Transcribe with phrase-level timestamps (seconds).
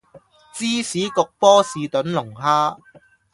[0.55, 2.79] 芝士焗波士頓龍蝦